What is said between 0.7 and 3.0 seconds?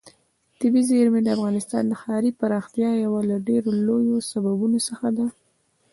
زیرمې د افغانستان د ښاري پراختیا